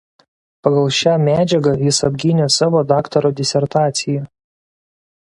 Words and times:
Pagal 0.67 0.87
šią 0.99 1.11
medžiagą 1.25 1.73
jis 1.87 1.99
apgynė 2.07 2.47
savo 2.55 2.81
daktaro 2.93 3.31
disertaciją. 3.41 4.25